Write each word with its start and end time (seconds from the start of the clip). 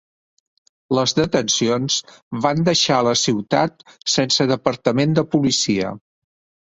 Les 0.99 1.11
detencions 1.17 1.97
van 2.45 2.65
deixar 2.69 2.97
la 3.09 3.13
ciutat 3.25 3.87
sense 4.17 4.49
Departament 4.53 5.15
de 5.21 5.27
policia. 5.37 5.93